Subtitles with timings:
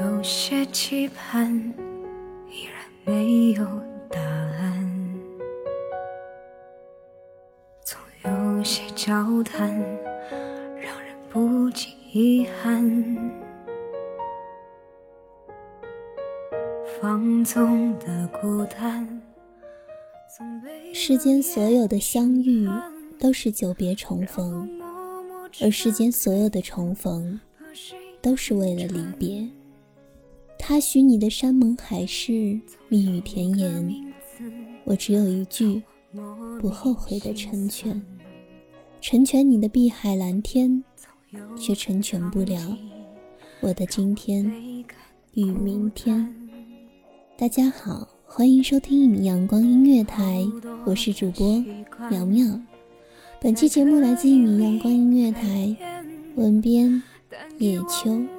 [0.00, 1.52] 有些期盼
[2.48, 3.64] 依然没有
[4.08, 5.20] 答案，
[7.82, 9.76] 总有些交谈
[10.80, 12.88] 让人不禁遗憾。
[17.00, 19.20] 放纵的孤单，
[20.94, 22.68] 世间所有的相遇
[23.18, 24.80] 都是久别重逢，
[25.60, 27.40] 而世间所有的重逢
[28.22, 29.44] 都是为了离别。
[30.58, 34.12] 他许你的山盟海誓、蜜语甜言，
[34.84, 35.82] 我只有一句
[36.60, 38.00] 不后悔的成全。
[39.00, 40.84] 成全你的碧海蓝天，
[41.56, 42.76] 却成全不了
[43.60, 44.44] 我的今天
[45.32, 46.34] 与明天。
[47.36, 50.44] 大家好，欢迎收听一米阳光音乐台，
[50.84, 51.64] 我是主播
[52.10, 52.60] 苗苗。
[53.40, 55.74] 本期节目来自一米阳光音乐台，
[56.34, 57.02] 文编
[57.58, 58.37] 叶秋。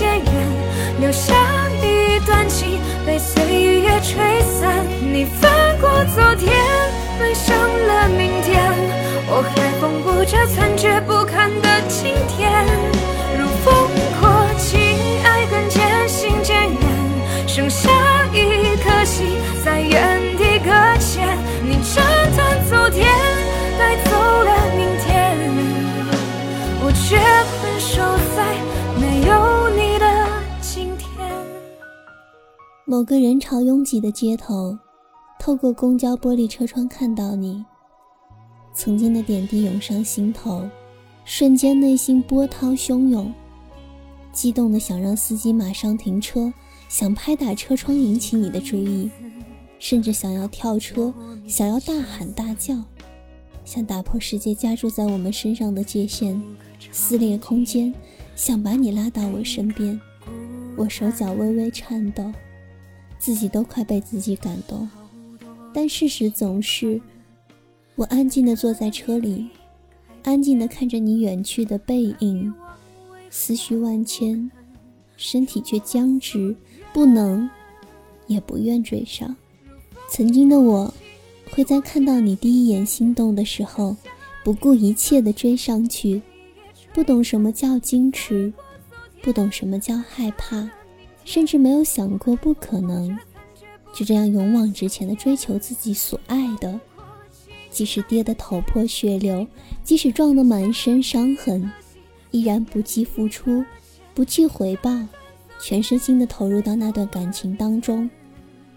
[0.00, 0.24] 渐远，
[0.98, 1.34] 留下
[1.82, 4.82] 一段情被岁月吹散。
[4.98, 6.50] 你翻过昨天，
[7.18, 8.72] 奔向了明天，
[9.28, 12.50] 我还缝补着残缺不堪的今天。
[13.38, 13.74] 如风
[14.18, 14.80] 过境，
[15.22, 17.90] 爱更渐行渐远，剩下
[18.32, 21.36] 一颗心在原地搁浅。
[21.62, 22.02] 你斩
[22.34, 23.06] 断昨天。
[23.78, 24.29] 带走
[32.90, 34.76] 某个人潮拥挤的街头，
[35.38, 37.64] 透过公交玻璃车窗看到你，
[38.74, 40.68] 曾经的点滴涌上心头，
[41.24, 43.32] 瞬间内心波涛汹涌，
[44.32, 46.52] 激动的想让司机马上停车，
[46.88, 49.08] 想拍打车窗引起你的注意，
[49.78, 51.14] 甚至想要跳车，
[51.46, 52.74] 想要大喊大叫。
[53.64, 56.42] 想打破世界加注在我们身上的界限，
[56.90, 57.94] 撕裂空间，
[58.34, 60.00] 想把你拉到我身边。
[60.76, 62.24] 我手脚微微颤抖，
[63.20, 64.88] 自己都快被自己感动。
[65.72, 67.00] 但事实总是，
[67.94, 69.48] 我安静的坐在车里，
[70.24, 72.52] 安静的看着你远去的背影，
[73.30, 74.50] 思绪万千，
[75.16, 76.56] 身体却僵直，
[76.92, 77.48] 不能，
[78.26, 79.36] 也不愿追上。
[80.08, 80.92] 曾经的我。
[81.52, 83.96] 会在看到你第一眼心动的时候，
[84.44, 86.22] 不顾一切的追上去，
[86.94, 88.52] 不懂什么叫矜持，
[89.20, 90.70] 不懂什么叫害怕，
[91.24, 93.16] 甚至没有想过不可能，
[93.92, 96.80] 就这样勇往直前地追求自己所爱的，
[97.70, 99.46] 即使跌得头破血流，
[99.84, 101.70] 即使撞得满身伤痕，
[102.30, 103.64] 依然不计付出，
[104.14, 104.90] 不计回报，
[105.60, 108.08] 全身心地投入到那段感情当中，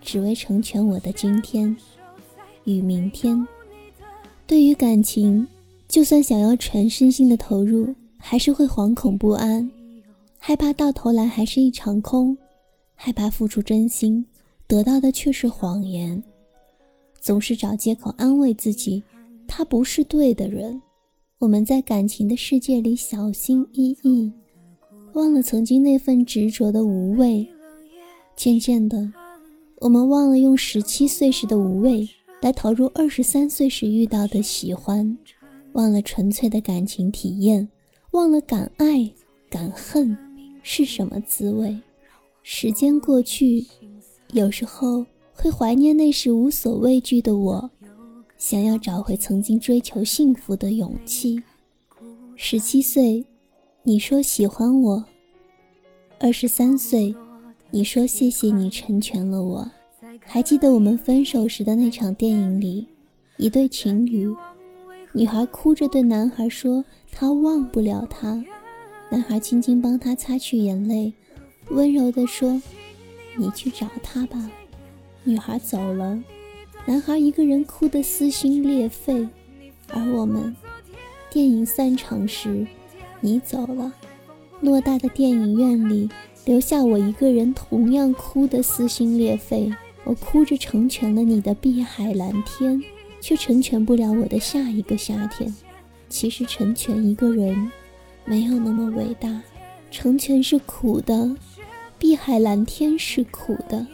[0.01, 1.75] 只为成全我的今天。
[2.65, 3.45] 与明天，
[4.47, 5.47] 对于感情，
[5.87, 9.69] 就算想要全身心的投入，还是会惶恐不安，
[10.45, 12.37] 害怕到头来还是一场空，
[12.95, 14.25] 害怕付出真心，
[14.67, 16.21] 得到的却是谎言，
[17.21, 19.01] 总是找借口安慰自己，
[19.47, 20.81] 他不是对的人。
[21.39, 24.29] 我们在感情的世界里小心翼翼，
[25.13, 27.47] 忘了曾经那份执着的无畏。
[28.35, 29.09] 渐渐的，
[29.77, 32.05] 我们忘了用十七岁时的无畏。
[32.41, 35.17] 来投入二十三岁时遇到的喜欢，
[35.71, 37.65] 忘了纯粹的感情体验，
[38.11, 39.09] 忘了敢爱
[39.49, 40.17] 敢恨
[40.63, 41.77] 是什么滋味。
[42.41, 43.65] 时间过去，
[44.31, 47.69] 有时候会怀念那时无所畏惧的我，
[48.37, 51.41] 想要找回曾经追求幸福的勇气。
[52.35, 53.23] 十七岁，
[53.83, 55.03] 你说喜欢我；
[56.19, 57.15] 二十三岁，
[57.69, 59.71] 你说谢谢你成全了我。
[60.25, 62.87] 还记得我们分手时的那场电影里，
[63.37, 64.33] 一对情侣，
[65.13, 68.43] 女孩哭着对男孩说：“她忘不了他。”
[69.13, 71.13] 男孩轻轻帮她擦去眼泪，
[71.69, 72.59] 温柔地说
[73.37, 74.49] ：“你去找他吧。”
[75.23, 76.19] 女孩走了，
[76.87, 79.27] 男孩一个人哭得撕心裂肺，
[79.89, 80.55] 而我们，
[81.29, 82.65] 电影散场时，
[83.19, 83.93] 你走了，
[84.63, 86.09] 偌大的电影院里
[86.45, 89.71] 留下我一个人，同样哭得撕心裂肺。
[90.05, 92.83] 我哭着成全了你的碧海蓝天，
[93.21, 95.53] 却成全不了我的下一个夏天。
[96.09, 97.71] 其实成全一个人，
[98.25, 99.29] 没有那么伟大。
[99.91, 101.29] 成全是苦的，
[101.99, 103.85] 碧海蓝天是苦的，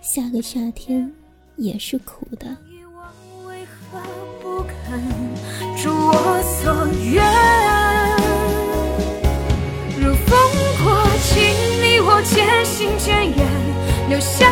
[0.00, 1.12] 下个夏天
[1.56, 2.56] 也是苦的。
[3.46, 4.00] 为何
[4.40, 4.98] 不肯
[5.84, 7.22] 如我所愿？
[10.00, 10.34] 如风
[10.82, 11.36] 过境，
[11.82, 13.46] 你我渐行渐远，
[14.08, 14.50] 留下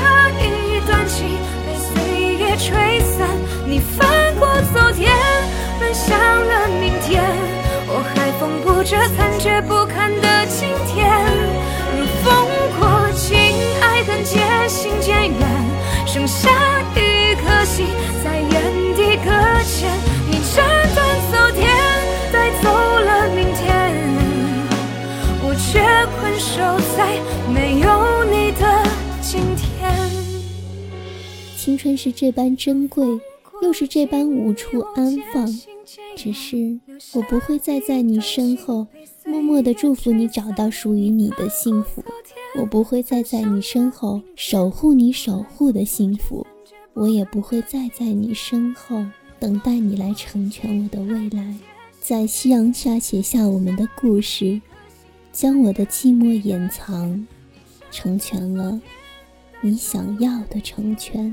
[31.63, 33.07] 青春是这般珍贵，
[33.63, 35.47] 又是这般无处安放。
[36.17, 36.77] 只是
[37.15, 38.85] 我不会再在你身后
[39.25, 42.03] 默默地祝福你找到属于你的幸福，
[42.59, 46.45] 我不会再在你身后守护你守护的幸福，
[46.95, 49.07] 我也不会再在你身后
[49.39, 51.55] 等待你来成全我的未来。
[52.01, 54.61] 在夕阳下写下我们的故事，
[55.31, 57.25] 将我的寂寞掩藏，
[57.93, 58.81] 成全了
[59.61, 61.33] 你想要的成全。